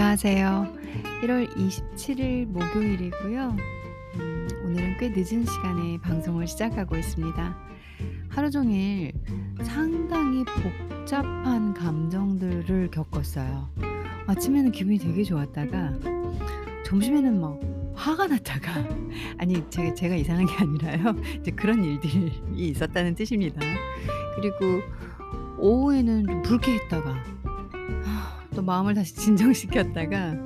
[0.00, 0.66] 안녕하세요.
[1.24, 3.56] 1월 27일 목요일이고요.
[4.14, 7.58] 음, 오늘은 꽤 늦은 시간에 방송을 시작하고 있습니다.
[8.30, 9.12] 하루 종일
[9.62, 13.68] 상당히 복잡한 감정들을 겪었어요.
[14.26, 15.92] 아침에는 기분이 되게 좋았다가
[16.86, 17.60] 점심에는 막
[17.94, 18.72] 화가 났다가
[19.36, 21.14] 아니 제가, 제가 이상한 게 아니라요.
[21.40, 23.60] 이제 그런 일들이 있었다는 뜻입니다.
[24.34, 24.80] 그리고
[25.58, 27.39] 오후에는 좀 불쾌했다가 아,
[28.60, 30.36] 또 마음을 다시 진정시켰다가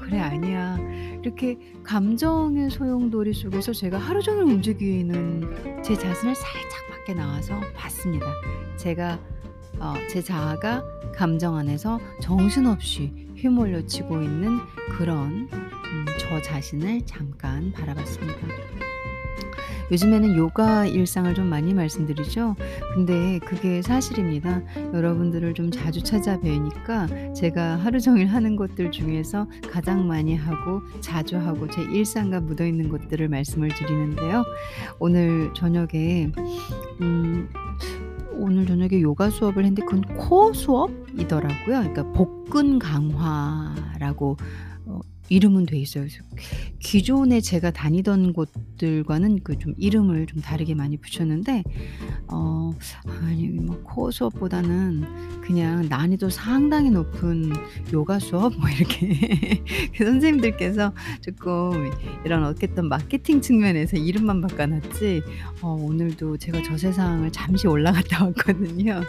[0.00, 0.76] 그래 아니야
[1.22, 8.26] 이렇게 감정의 소용돌이 속에서 제가 하루 종일 움직이는 제 자신을 살짝 밖에 나와서 봤습니다.
[8.76, 9.16] 제가
[9.78, 10.82] 어, 제 자아가
[11.14, 14.58] 감정 안에서 정신없이 휘몰려 치고 있는
[14.98, 18.91] 그런 음, 저 자신을 잠깐 바라봤습니다.
[19.92, 22.56] 요즘에는 요가 일상을 좀 많이 말씀드리죠.
[22.94, 24.62] 근데 그게 사실입니다.
[24.94, 31.68] 여러분들을 좀 자주 찾아뵈니까 제가 하루 종일 하는 것들 중에서 가장 많이 하고 자주 하고
[31.68, 34.44] 제 일상과 묻어 있는 것들을 말씀을 드리는데요.
[34.98, 36.32] 오늘 저녁에
[37.02, 37.50] 음
[38.34, 41.80] 오늘 저녁에 요가 수업을 했는데 그건 코어 수업이더라고요.
[41.80, 44.71] 그러니까 복근 강화라고 어
[45.28, 46.06] 이름은 돼 있어요.
[46.80, 51.62] 기존에 제가 다니던 곳들과는 그 좀 이름을 좀 다르게 많이 붙였는데
[52.28, 52.70] 어
[53.22, 55.04] 아니 뭐 코어 수업보다는
[55.42, 57.52] 그냥 난이도 상당히 높은
[57.92, 59.62] 요가 수업 뭐 이렇게
[59.96, 61.90] 그 선생님들께서 조금
[62.24, 65.22] 이런 어쨌든 마케팅 측면에서 이름만 바꿔 놨지
[65.60, 69.00] 어 오늘도 제가 저 세상을 잠시 올라갔다 왔거든요.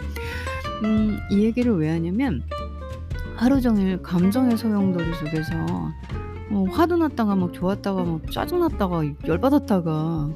[0.84, 2.42] 음 이 얘기를 왜 하냐면
[3.36, 5.54] 하루 종일 감정의 소용돌이 속에서
[6.50, 10.30] 어 화도 났다가 막 좋았다가 막 짜증 났다가 열 받았다가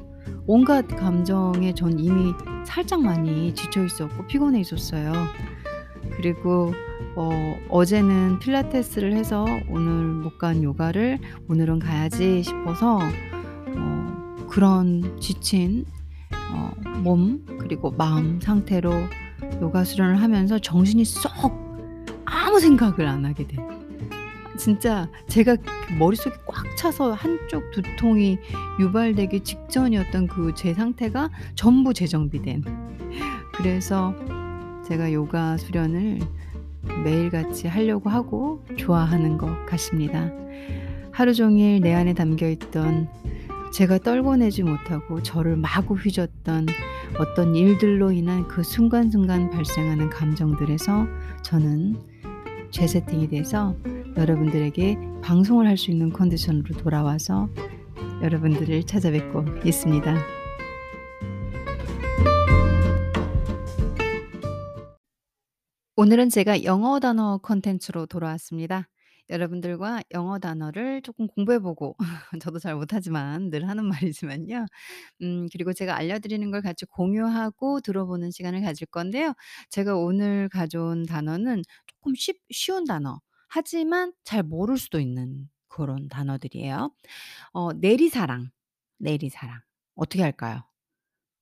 [0.47, 2.33] 온갖 감정에 전 이미
[2.65, 5.13] 살짝 많이 지쳐 있었고 피곤해 있었어요.
[6.17, 6.73] 그리고
[7.15, 7.29] 어
[7.69, 11.19] 어제는 필라테스를 해서 오늘 못 간 요가를
[11.49, 12.99] 오늘은 가야지 싶어서
[13.77, 15.85] 어 그런 지친
[16.51, 18.91] 어 몸 그리고 마음 상태로
[19.61, 21.68] 요가 수련을 하면서 정신이 쏙
[22.49, 23.59] 아무 생각을 안 하게 된
[24.57, 28.39] 진짜 제가 그 머릿속이 꽉 차서 한쪽 두통이
[28.79, 32.63] 유발되기 직전이었던 그 제 상태가 전부 재정비된
[33.53, 34.15] 그래서
[34.87, 36.17] 제가 요가 수련을
[37.03, 40.31] 매일같이 하려고 하고 좋아하는 것 같습니다.
[41.11, 43.09] 하루 종일 내 안에 담겨 있던
[43.71, 46.65] 제가 떨궈내지 못하고 저를 마구 휘젓던
[47.19, 51.05] 어떤 일들로 인한 그 순간순간 발생하는 감정들에서
[51.43, 52.08] 저는
[52.71, 53.75] 재세팅이 돼서
[54.17, 57.49] 여러분들에게 방송을 할 수 있는 컨디션으로 돌아와서
[58.21, 60.17] 여러분들을 찾아뵙고 있습니다.
[65.95, 68.87] 오늘은 제가 영어 단어 콘텐츠로 돌아왔습니다.
[69.29, 71.95] 여러분들과 영어 단어를 조금 공부해 보고
[72.43, 74.65] 저도 잘 못하지만 늘 하는 말이지만요.
[75.21, 79.33] 음 그리고 제가 알려드리는 걸 같이 공유하고 들어보는 시간을 가질 건데요.
[79.69, 83.19] 제가 오늘 가져온 단어는 조금 쉽 쉬운 단어
[83.49, 86.91] 하지만 잘 모를 수도 있는 그런 단어들이에요.
[87.53, 88.49] 어 내리사랑,
[88.99, 89.61] 내리사랑
[89.95, 90.63] 어떻게 할까요?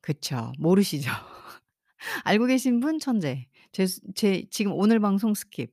[0.01, 0.53] 그쵸.
[0.59, 1.11] 모르시죠?
[2.25, 3.47] 알고 계신 분 천재.
[3.71, 5.69] 제 수 제 지금 오늘 방송 skip.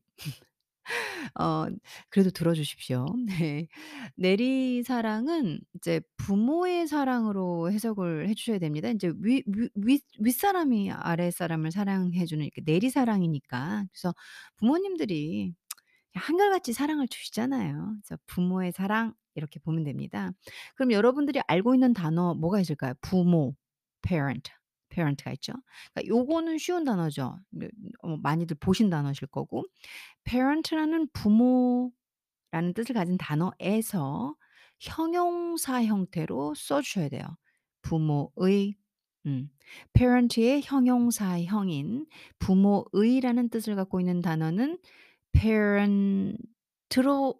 [1.40, 1.66] 어
[2.10, 3.06] 그래도 들어 주십시오.
[3.26, 3.68] 네.
[4.16, 8.88] 내리 사랑은 이제 부모의 사랑으로 해석을 해 주셔야 됩니다.
[8.90, 13.86] 인제 위 위 윗 윗사람이 아랫사람을 사랑해 주는 이렇게 내리 사랑이니까.
[13.92, 14.14] 그래서
[14.56, 15.52] 부모님들이
[16.14, 17.96] 한결같이 사랑을 주시잖아요.
[18.02, 20.30] 그래서 부모의 사랑 이렇게 보면 됩니다.
[20.76, 22.94] 그럼 여러분들이 알고 있는 단어 뭐가 있을까요?
[23.00, 23.54] 부모,
[24.02, 24.50] parent,
[24.94, 25.52] parent가 있죠.
[25.92, 27.38] 그러니까 요거는 쉬운 단어죠.
[27.50, 29.64] 네어 많이들 보신 단어실 거고
[30.24, 31.92] parent라는 부모라는
[32.74, 34.34] 뜻을 가진 단어에서
[34.80, 37.24] 형용사 형태로 써 주셔야 돼요.
[37.82, 38.76] 부모의
[39.26, 39.50] 음
[39.94, 42.06] parent의 형용사 형인
[42.38, 44.78] 부모의라는 뜻을 갖고 있는 단어는
[45.32, 46.38] parent로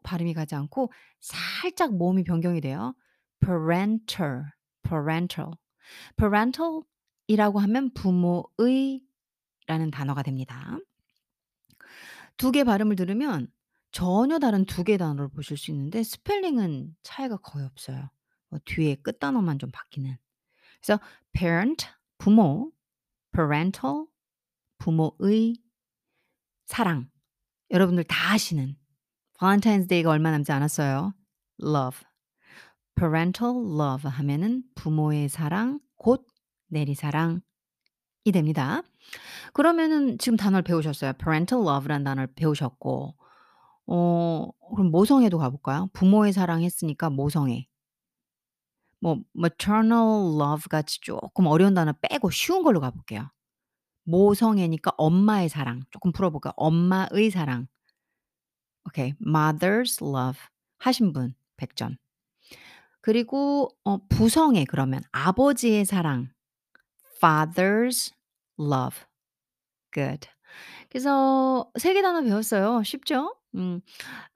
[0.03, 2.95] 발음이 가지 않고 살짝 모음이 변경이 돼요.
[3.41, 4.45] parental,
[4.83, 5.53] parental.
[6.17, 6.83] parental
[7.27, 9.03] 이라고 하면 부모의
[9.67, 10.79] 라는 단어가 됩니다.
[12.37, 13.49] 두 개 발음을 들으면
[13.93, 18.11] 전혀 다른 두 개의 단어를 보실 수 있는데 스펠링은 차이가 거의 없어요.
[18.49, 20.17] 뭐 뒤에 끝 단어만 좀 바뀌는.
[20.81, 21.01] 그래서
[21.33, 21.87] parent
[22.19, 22.73] 부모,
[23.33, 24.07] parental
[24.79, 25.57] 부모의
[26.67, 27.09] 사랑.
[27.71, 28.77] 여러분들 다 아시는
[29.35, 31.15] Valentine's Day가 얼마 남지 않았어요.
[31.63, 32.01] love.
[32.97, 36.27] parental love 하면은 부모의 사랑 곧
[36.75, 37.43] 내리사랑
[38.25, 38.83] 이 됩니다.
[39.55, 41.15] 그러면은 지금 단어를 배우셨어요.
[41.15, 43.15] parental love라는 단어를 배우셨고
[43.89, 45.91] 어 그럼 모성애도 가 볼까요?
[45.95, 47.67] 부모의 사랑 했으니까 모성애.
[49.01, 53.29] 뭐 maternal love 같이 쪼끔 어려운 단어 빼고 쉬운 걸로 가 볼게요.
[54.05, 56.53] 모성애니까 엄마의 사랑 쪼끔 풀어 볼까요?
[56.57, 57.69] 엄마의 사랑.
[58.87, 59.15] 오케이.
[59.25, 60.39] mother's love
[60.79, 61.97] 하신 분 100 점.
[63.01, 66.29] 그리고 어 부성애 그러면 아버지의 사랑
[67.25, 68.13] father's
[68.59, 68.97] love.
[69.93, 70.29] good.
[70.91, 72.83] 그래서 3개 단어 배웠어요.
[72.85, 73.37] 쉽죠?
[73.57, 73.81] 음.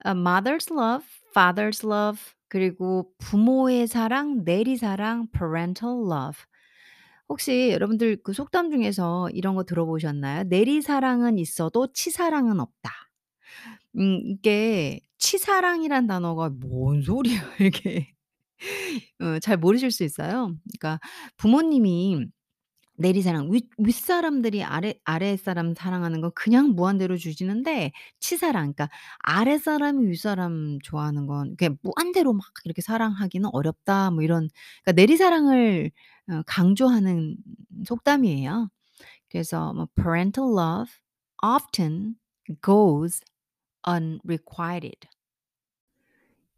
[0.03, 1.05] 아 mother's love,
[1.35, 6.39] father's love 그리고 부모의 사랑, 내리 사랑 parental love.
[7.29, 10.43] 혹시 여러분들 그 속담 중에서 이런 거 들어보셨나요?
[10.45, 12.91] "내리 사랑은 있어도 치사랑은 없다."
[13.97, 18.13] 음 이게 치사랑이란 단어가 뭔 소리야 이게.
[19.21, 20.55] 어 잘 모르실 수 있어요.
[20.79, 20.99] 그러니까
[21.37, 22.25] 부모님이
[22.99, 31.25] 내리사랑 윗 윗사람들이 아래 아랫사람 사랑하는 건 그냥 무한대로 주시는데 치사랑 그러니까 아랫사람이 윗사람 좋아하는
[31.27, 34.49] 건 그게 무한대로 막 이렇게 사랑하기는 어렵다 뭐 이런
[34.83, 35.91] 그러니까 내리사랑을
[36.29, 37.37] 어 강조하는
[37.85, 38.69] 속담이에요.
[39.29, 40.91] 그래서 뭐 parental love
[41.43, 42.15] often
[42.61, 43.21] goes
[43.87, 45.07] unrequited.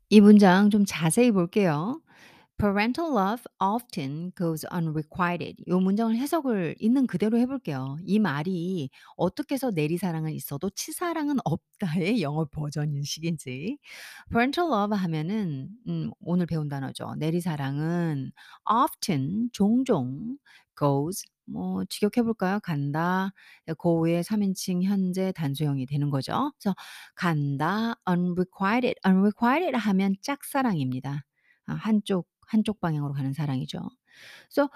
[0.10, 2.02] 이 문장 좀 자세히 볼게요.
[2.58, 5.56] Parental love often goes unrequited.
[5.68, 7.98] 요 문장을 해석을 있는 그대로 해 볼게요.
[8.06, 13.80] 이 말이 어떻게 해서 내리사랑은 있어도 치사랑은 없다의 영어 버전식인지.
[14.32, 17.16] parental love 하면은 음 오늘 배운 단어죠.
[17.18, 18.32] 내리사랑은
[18.70, 20.38] often 종종
[20.78, 22.60] goes 뭐 직역해 볼까요?
[22.62, 23.32] 간다.
[23.80, 26.52] go의 3 인칭 현재 단수형이 되는 거죠.
[26.60, 26.76] 그래서
[27.16, 28.96] 간다 unrequited.
[29.06, 31.24] unrequited 하면 짝사랑입니다.
[31.66, 33.80] 아 한쪽 한쪽 방향으로 가는 사랑이죠.
[34.50, 34.70] 그래서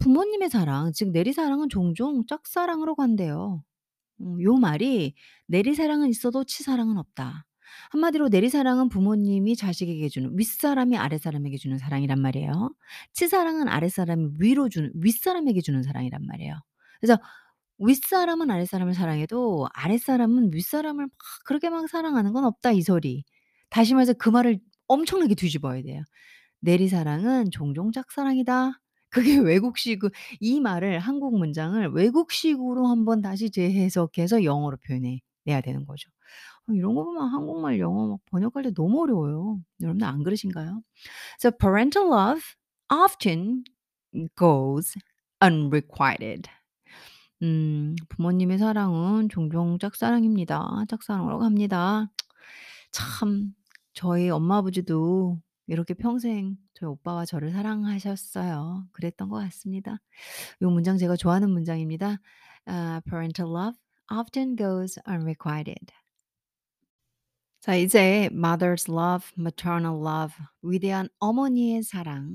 [0.00, 3.62] 부모님의 사랑 즉 내리사랑은 종종 짝사랑으로 간대요.
[4.22, 5.14] 음 요 말이
[5.48, 7.46] "내리사랑은 있어도 치사랑은 없다."
[7.92, 12.74] 한마디로 내리사랑은 부모님이 자식에게 주는 윗사람이 아랫사람에게 주는 사랑이란 말이에요.
[13.14, 16.56] 치사랑은 아랫사람이 위로 주는 윗사람에게 주는 사랑이란 말이에요.
[17.00, 17.18] 그래서
[17.78, 21.10] 윗사람은 아랫사람을 사랑해도 아랫사람은 윗사람을 막
[21.46, 23.24] 그렇게 막 사랑하는 건 없다 이 소리.
[23.70, 26.02] 다시 말해서 그 말을 엄청나게 뒤집어야 돼요."
[26.62, 28.80] 내리사랑은 종종 짝사랑이다."
[29.10, 30.00] 그게 외국식
[30.40, 36.10] 이 말을 한국 문장을 외국식으로 한번 다시 재해석해서 영어로 표현해 내야 되는 거죠.
[36.68, 39.60] 어 이런 거 보면 한국말 영어 막 번역할 때 너무 어려워요.
[39.80, 40.82] 여러분들 안 그러신가요?
[41.42, 42.42] So parental love
[42.92, 43.64] often
[44.38, 44.94] goes
[45.44, 46.48] unrequited.
[47.42, 50.84] 음 부모님의 사랑은 종종 짝사랑입니다.
[50.88, 52.10] 짝사랑으로 갑니다.
[52.92, 53.54] 참
[53.94, 58.88] 저희 엄마 아버지도 이렇게 평생 저희 오빠와 저를 사랑하셨어요.
[58.92, 59.98] 그랬던 것 같습니다.
[60.62, 62.18] 요 문장 제가 좋아하는 문장입니다.
[62.66, 63.78] 아 "Parental love
[64.12, 65.92] often goes unrequited."
[67.60, 72.28] 자 이제 mother's love, maternal love 위대한 어머니의 사랑에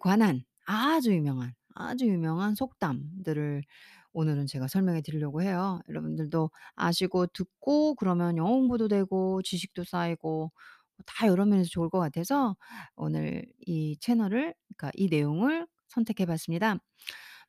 [0.00, 3.62] 관한 아주 유명한, 아주 유명한 속담들을
[4.12, 5.80] 오늘은 제가 설명해 드리려고 해요.
[5.88, 10.52] 여러분들도 아시고 듣고 그러면 영어 공부도 되고 지식도 쌓이고
[11.06, 12.56] 다 여러 면에서 좋을 것 같아서
[12.96, 16.78] 오늘 이 채널을 그러니까 이 내용을 선택해 봤습니다.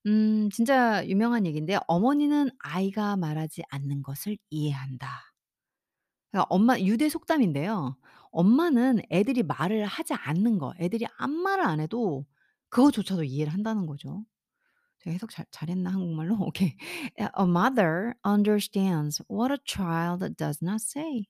[0.07, 5.10] 음 진짜 유명한 얘기인데 "어머니는 아이가 말하지 않는 것을 이해한다."
[6.31, 7.98] 그러니까 엄마 유대 속담인데요.
[8.31, 12.25] 엄마는 애들이 말을 하지 않는 거 애들이 아무 말을 안 해도
[12.70, 14.25] 그거조차도 이해를 한다는 거죠.
[15.00, 16.38] 제가 해석 잘 잘했나 한국말로?
[16.48, 16.75] 오케이.
[17.20, 21.25] A mother understands what a child does not say.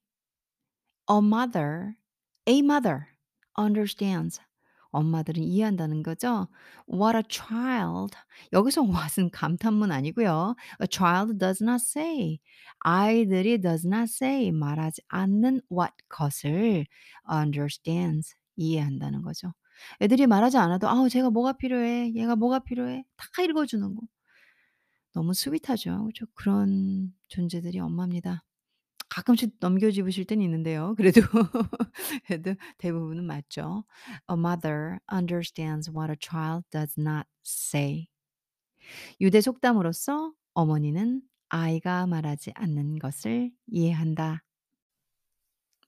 [1.09, 1.97] A mother,
[2.47, 3.07] a mother
[3.57, 4.39] understands.
[4.91, 6.47] 엄마들은 이해한다는 거죠.
[6.89, 8.15] What a child.
[8.53, 10.55] 여기서 what은 감탄문 아니고요.
[10.81, 12.39] A child does not say.
[12.79, 16.85] 아이들이 does not say 말하지 않는 what 것을
[17.29, 19.53] understands 이해한다는 거죠.
[20.01, 22.13] 애들이 말하지 않아도 "아우 쟤가 뭐가 필요해.
[22.15, 24.01] 얘가 뭐가 필요해." 다 읽어 주는 거.
[25.13, 26.05] 너무 스윗하죠.
[26.05, 26.25] 그죠?
[26.35, 28.43] 그런 존재들이 엄마입니다.
[29.09, 30.95] 가끔씩 넘겨짚으실 때는 있는데요.
[30.97, 31.21] 그래도
[32.27, 33.85] 그래도 대부분은 맞죠.
[34.29, 38.07] A mother understands what a child does not say.
[39.21, 44.43] 유대 속담으로서 어머니는 아이가 말하지 않는 것을 이해한다.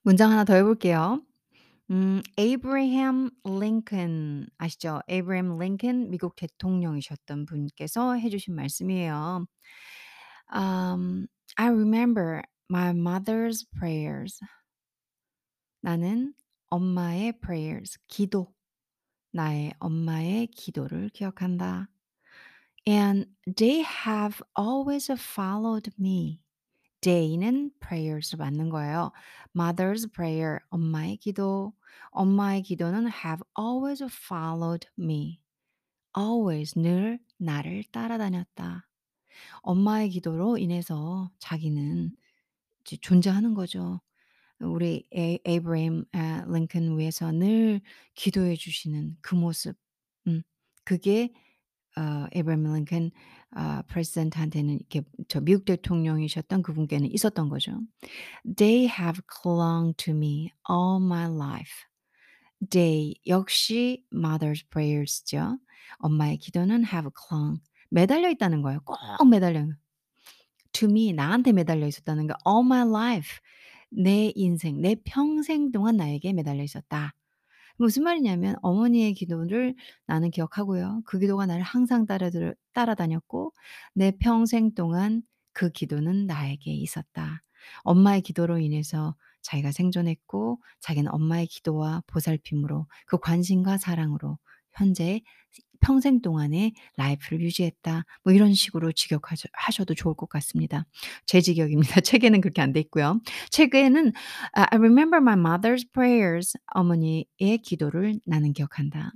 [0.03, 1.21] 문장 하나 더 해 볼게요.
[1.91, 5.01] 음 에이브리햄 링컨 아시죠?
[5.09, 9.45] 에이브리햄 링컨 미국 대통령이셨던 분께서 해 주신 말씀이에요.
[10.53, 14.40] Um, I remember my mother's prayers.
[15.82, 16.34] 나는
[16.70, 18.52] 엄마의 prayers, 기도,
[19.32, 21.88] 나의 엄마의 기도를 기억한다.
[22.86, 26.40] And they have always followed me.
[27.00, 29.12] day는 prayers 맞는 거예요.
[29.56, 31.74] mother's prayer 엄마의 기도.
[32.10, 35.40] 엄마의 기도는 have always followed me.
[36.16, 38.86] always 늘 나를 따라다녔다.
[39.62, 42.25] 엄마의 기도로 인해서 자기는 이제
[43.01, 43.99] 존재하는 거죠.
[44.59, 47.81] 우리 에이 에이브러임 아 링컨 위해서 늘
[48.15, 49.75] 기도해 주시는 그 모습.
[50.27, 50.41] 음
[50.83, 51.31] 그게
[51.97, 53.11] 어 에이브러임 링컨
[53.51, 57.79] 아 프레지던트한테는 이렇게 저 미국 대통령이셨던 그분께는 있었던 거죠.
[58.55, 61.73] They have clung to me all my life.
[62.69, 65.59] They 역시 mother's prayers죠.
[65.99, 68.79] 엄마의 기도는 have clung 매달려 있다는 거예요.
[68.85, 69.67] 꼭 매달려
[70.79, 73.39] to me 나한테 매달려 있었다는 거 all my life
[73.89, 77.13] 내 인생 내 평생 동안 나에게 매달려 있었다.
[77.77, 79.75] 무슨 말이냐면 어머니의 기도를
[80.07, 81.03] 나는 기억하고요.
[81.05, 83.53] 그 기도가 나를 항상 따라들 따라다녔고
[83.93, 85.21] 내 평생 동안
[85.53, 87.43] 그 기도는 나에게 있었다.
[87.83, 94.37] 엄마의 기도로 인해서 자기가 생존했고 자기는 엄마의 기도와 보살핌으로 그 관심과 사랑으로
[94.77, 95.21] 현재
[95.79, 98.03] 평생 동안의 라이프를 유지했다.
[98.23, 100.85] 뭐 이런 식으로 직역하셔 하셔도 좋을 것 같습니다.
[101.25, 102.01] 제 직역입니다.
[102.01, 103.21] 책에는 그렇게 안 돼 있고요.
[103.51, 104.11] 책에는
[104.53, 106.57] 아 I remember my mother's prayers.
[106.73, 109.11] 어머니의 기도를 나는 기억한다.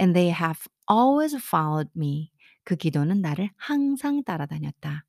[0.00, 2.30] And they have always followed me.
[2.64, 5.04] 그 기도는 나를 항상 따라다녔다.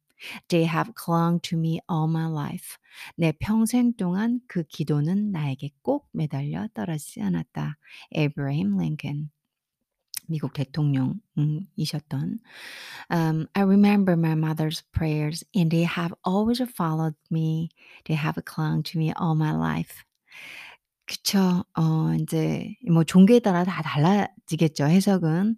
[0.47, 2.77] They have clung to me all my life.
[3.17, 7.77] 내 평생 동안 그 기도는 나에게 꼭 매달려 떨어지지 않았다.
[8.15, 9.29] Abraham Lincoln.
[10.27, 12.39] 미국 대통령 음 이셨던
[13.11, 17.69] um, I remember my mother's prayers and they have always followed me.
[18.05, 20.03] They have clung to me all my life.
[21.07, 21.63] 그쵸.
[21.77, 25.57] 어 인제 뭐 종교에 따라 다 달라지겠죠, 해석은.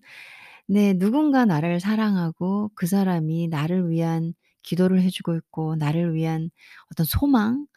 [0.68, 6.50] 네 누군가 나를 사랑하고 그 사람이 나를 위한 기도를 해 주고 있고 나를 위한
[6.92, 7.68] 어떤 소망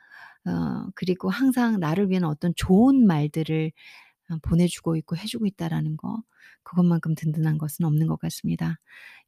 [0.46, 4.07] 어 그리고 항상 나를 위한 어떤 좋은 말들을 어
[4.42, 6.22] 보내주고 있고 해 주고 있다라는 거
[6.62, 8.78] 그것만큼 든든한 것은 없는 것 같습니다.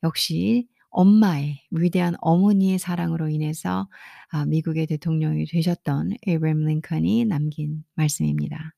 [0.02, 3.88] 역시 엄마의 위대한 어머니의 사랑으로 인해서
[4.30, 8.74] 아 미국의 대통령이 되셨던 에이브러함 링컨이 남긴 말씀입니다.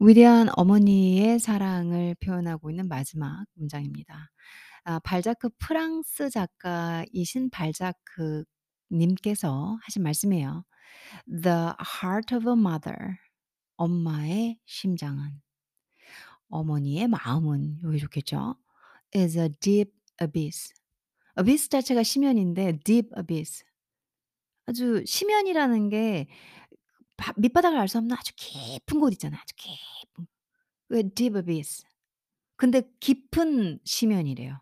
[0.00, 4.30] 위대한 어머니의 사랑을 표현하고 있는 마지막 문장입니다.
[4.84, 8.44] 아 발자크 프랑스 작가이신 발자크
[8.92, 10.64] 님께서 하신 말씀이에요.
[11.26, 11.72] "The
[12.02, 13.18] heart of a mother."
[13.76, 15.40] 엄마의 심장은
[16.48, 18.56] 어머니의 마음은 여기 좋겠죠.
[19.14, 19.92] "is a deep
[20.22, 20.72] abyss."
[21.38, 23.64] abyss 자체가 심연인데 deep abyss
[24.66, 29.40] 아주 심연이라는 게바 밑바닥을 알 수 없는 아주 깊은 곳 있잖아요.
[29.40, 30.26] 아주 깊은
[30.88, 31.84] 그 deep abyss.
[32.56, 34.60] 근데 깊은 심연이래요.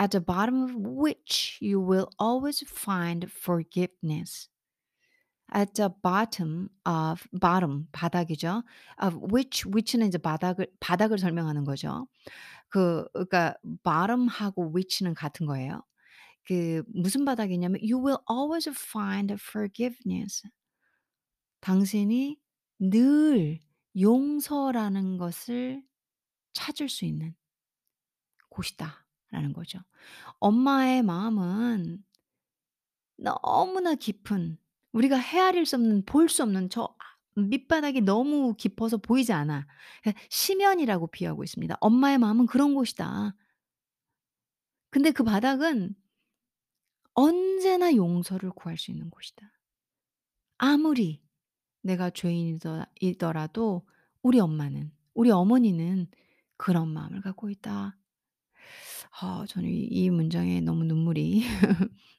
[0.00, 4.48] "At the bottom of which you will always find forgiveness."
[5.54, 8.64] At the bottom of bottom 바닥이죠.
[9.02, 12.08] of which which는 이제 바닥을 바닥을 설명하는 거죠.
[12.68, 15.82] 그 그러니까 bottom하고 which는 같은 거예요.
[16.46, 20.42] 그 무슨 바닥이냐면 you will always find forgiveness.
[21.60, 22.38] 당신이
[22.78, 23.60] 늘
[23.98, 25.82] 용서라는 것을
[26.54, 27.34] 찾을 수 있는
[28.50, 29.80] 곳이다라는 거죠.
[30.40, 32.04] 엄마의 마음은
[33.16, 34.58] 너무나 깊은
[34.96, 39.66] 우리가 헤아릴 수 없는 볼 수 없는 저 아 밑바닥이 너무 깊어서 보이지 않아.
[40.02, 41.76] 그러니까 심연이라고 비유하고 있습니다.
[41.80, 43.34] 엄마의 마음은 그런 곳이다.
[44.90, 45.94] 근데 그 바닥은
[47.14, 49.50] 언제나 용서를 구할 수 있는 곳이다.
[50.58, 51.22] 아무리
[51.82, 53.86] 내가 죄인이더 이더라도
[54.22, 56.08] 우리 엄마는 우리 어머니는
[56.56, 57.96] 그런 마음을 갖고 있다.
[59.20, 61.42] 아 저는 이이 문장에 너무 눈물이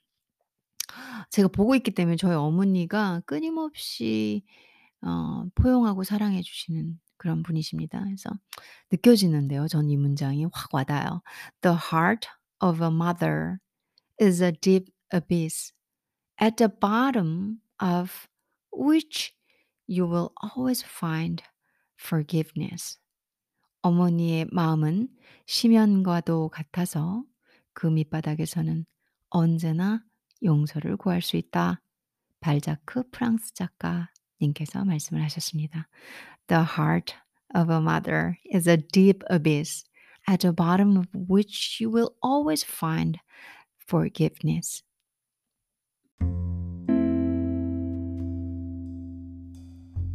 [1.32, 4.44] 제가 보고 있기 때문에 저희 어머니가 끊임없이
[5.01, 8.04] 어 포용하고 사랑해 주시는 그런 분이십니다.
[8.04, 8.30] 그래서
[8.92, 9.68] 느껴지는데요.
[9.68, 11.22] 저는 이 문장이 확 와닿아요.
[11.62, 12.27] "The heart
[12.62, 13.58] of a mother
[14.22, 15.74] is a deep abyss
[16.42, 18.27] at the bottom of
[18.74, 19.34] which
[19.88, 21.44] you will always find
[22.00, 23.00] forgiveness."
[23.82, 25.10] 어머니의 마음은
[25.46, 27.24] 심연과도 같아서
[27.74, 28.86] 그 밑바닥에서는
[29.30, 30.04] 언제나
[30.44, 31.82] 용서를 구할 수 있다.
[32.39, 35.88] 발자크 프랑스 작가님께서 말씀을 하셨습니다.
[36.48, 37.15] The heart
[37.56, 39.84] of a mother is a deep abyss
[40.29, 43.20] at the bottom of which you will always find
[43.84, 44.84] forgiveness.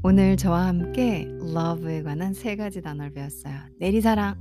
[0.05, 3.55] 오늘 저와 함께 love에 관한 세 가지 단어를 배웠어요.
[3.79, 4.35] 내리사랑,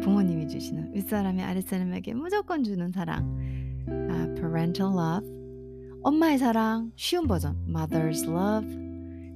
[0.00, 5.28] 부모님이 주시는 윗사람이 아랫사람에게 무조건 주는 사랑, 아 parental love,
[6.02, 8.68] 엄마의 사랑 쉬운 버전 mother's love.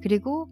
[0.02, 0.48] 그리고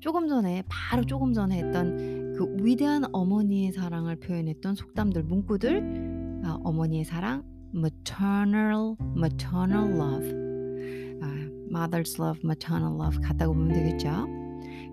[0.00, 6.42] 조금 전에 바로 조금 전에 했던 그 위대한 어머니의 사랑을 표현했던 속담들 문구들.
[6.44, 7.42] 아, 어머니의 사랑
[7.74, 10.28] maternal maternal love.
[11.22, 11.26] 아,
[11.70, 14.26] mother's love maternal love 같다고 보면 되겠죠?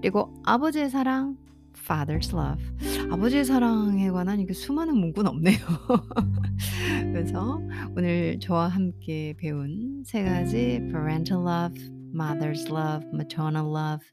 [0.02, 1.38] 그리고 아버지의 사랑
[1.78, 2.64] father's love
[3.12, 5.58] 아버지의 사랑에 관한 이게 수많은 문구는 없네요
[7.14, 7.62] 그래서
[7.96, 11.80] 오늘 저와 함께 배운 세 가지 parental love,
[12.14, 14.06] mother's love, maternal love,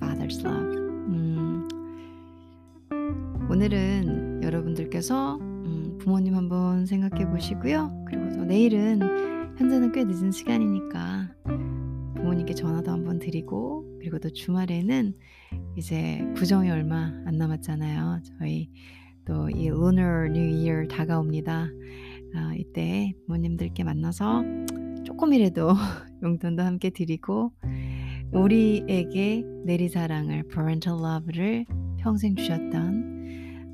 [0.00, 0.76] father's love.
[1.08, 1.68] 음,
[3.50, 8.04] 오늘은 여러분들께서 음, 부모님 한번 생각해 보시고요.
[8.06, 9.00] 그리고 또 내일은
[9.58, 11.34] 현재는 꽤 늦은 시간이니까
[12.16, 15.14] 부모님께 전화도 한번 드리고 그리고 또 주말에는
[15.76, 18.20] 이제 구정이 얼마 안 남았잖아요.
[18.38, 18.70] 저희
[19.24, 21.68] 또 이 lunar new year 다가옵니다.
[22.34, 24.44] 아, 이때 부모님들께 만나서
[25.04, 25.68] 조금이라도
[26.22, 27.52] 용돈도 함께 드리고
[28.32, 31.64] 우리에게 내리사랑을 parental love를
[31.98, 32.72] 평생 주셨던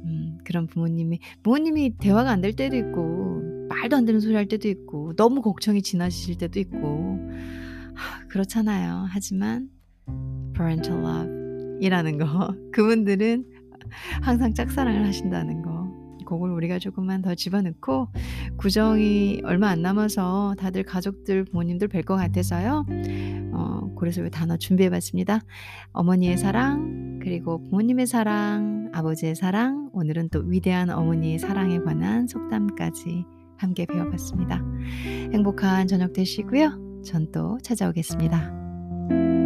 [0.04, 4.68] 음, 그런 부모님이 부모님이 대화가 안 될 때도 있고 말도 안 되는 소리 할 때도
[4.68, 7.18] 있고 너무 걱정이 지나치실 때도 있고
[7.94, 9.06] 하, 그렇잖아요.
[9.08, 9.68] 하지만
[10.54, 11.41] parental love
[11.82, 13.44] 이라는 거 그분들은
[14.22, 15.90] 항상 짝사랑을 하신다는 거
[16.24, 18.08] 그걸 우리가 조금만 더 집어넣고
[18.56, 22.86] 구정이 얼마 안 남아서 다들 가족들 부모님들 뵐 것 같아서요.
[23.52, 25.40] 어, 그래서 이 단어 준비해봤습니다.
[25.92, 33.26] 어머니의 사랑 그리고 부모님의 사랑 아버지의 사랑 오늘은 또 위대한 어머니의 사랑에 관한 속담까지
[33.58, 34.64] 함께 배워봤습니다.
[35.34, 37.02] 행복한 저녁 되시고요.
[37.04, 39.41] 전 또 찾아오겠습니다.